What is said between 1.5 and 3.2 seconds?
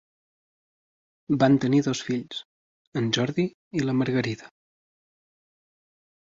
tenir dos fills, en